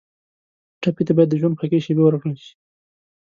[0.81, 2.53] ټپي ته باید د ژوند خوږې شېبې ورکړل شي.